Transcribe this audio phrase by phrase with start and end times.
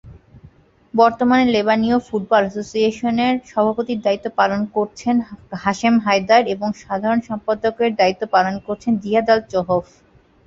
[0.93, 5.15] বর্তমানে লেবানীয় ফুটবল অ্যাসোসিয়েশনের সভাপতির দায়িত্ব পালন করছেন
[5.63, 9.85] হাশেম হায়দার এবং সাধারণ সম্পাদকের দায়িত্ব পালন করছেন জিহাদ আল চহোফ।